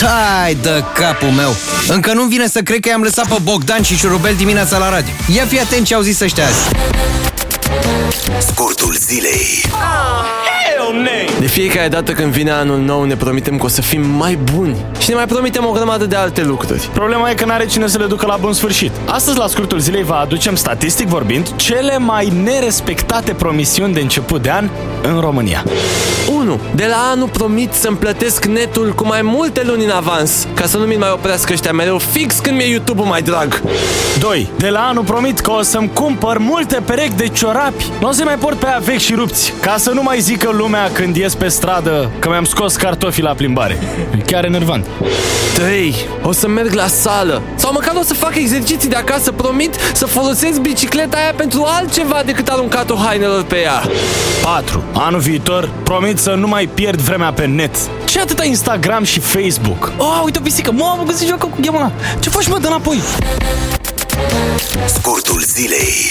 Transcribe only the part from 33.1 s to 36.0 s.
drag. 2. De la anul promit că o să-mi